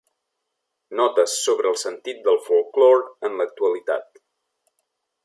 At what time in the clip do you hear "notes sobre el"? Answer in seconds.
0.99-1.77